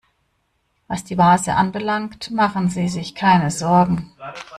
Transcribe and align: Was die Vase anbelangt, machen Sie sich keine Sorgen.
Was 0.87 1.03
die 1.03 1.15
Vase 1.19 1.53
anbelangt, 1.53 2.31
machen 2.31 2.71
Sie 2.71 2.87
sich 2.89 3.13
keine 3.13 3.51
Sorgen. 3.51 4.11